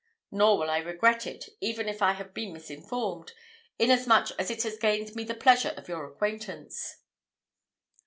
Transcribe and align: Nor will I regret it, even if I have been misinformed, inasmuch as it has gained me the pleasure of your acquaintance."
Nor 0.31 0.57
will 0.57 0.69
I 0.71 0.79
regret 0.79 1.27
it, 1.27 1.47
even 1.59 1.87
if 1.87 2.01
I 2.01 2.13
have 2.13 2.33
been 2.33 2.53
misinformed, 2.53 3.33
inasmuch 3.77 4.31
as 4.39 4.49
it 4.49 4.63
has 4.63 4.79
gained 4.79 5.13
me 5.15 5.23
the 5.23 5.35
pleasure 5.35 5.75
of 5.77 5.87
your 5.87 6.07
acquaintance." 6.11 7.03